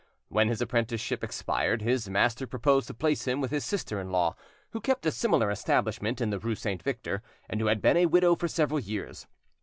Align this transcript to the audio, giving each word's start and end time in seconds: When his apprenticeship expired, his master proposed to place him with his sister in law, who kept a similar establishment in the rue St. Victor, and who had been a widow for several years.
When 0.29 0.47
his 0.47 0.61
apprenticeship 0.63 1.23
expired, 1.23 1.83
his 1.83 2.09
master 2.09 2.47
proposed 2.47 2.87
to 2.87 2.93
place 2.95 3.25
him 3.27 3.39
with 3.39 3.51
his 3.51 3.63
sister 3.63 4.01
in 4.01 4.09
law, 4.09 4.35
who 4.71 4.81
kept 4.81 5.05
a 5.05 5.11
similar 5.11 5.51
establishment 5.51 6.19
in 6.19 6.31
the 6.31 6.39
rue 6.39 6.55
St. 6.55 6.81
Victor, 6.81 7.21
and 7.47 7.61
who 7.61 7.67
had 7.67 7.83
been 7.83 7.97
a 7.97 8.07
widow 8.07 8.35
for 8.35 8.47
several 8.47 8.79
years. 8.79 9.27